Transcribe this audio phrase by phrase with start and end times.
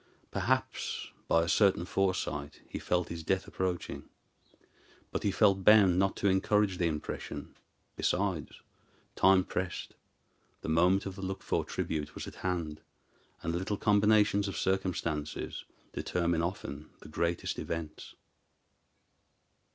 [0.31, 4.09] Perhaps by a certain foresight he felt his death approaching;
[5.11, 7.53] but he felt bound not to encourage the impression.
[7.95, 8.63] Besides,
[9.15, 9.93] time pressed;
[10.61, 12.81] the moment of the looked for tribute was at hand,
[13.43, 18.15] and little combinations of circumstances determine often the greatest events.